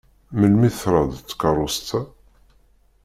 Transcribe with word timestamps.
Melmi 0.39 0.69
trad 0.79 1.11
tkeṛṛust-a? 1.29 1.99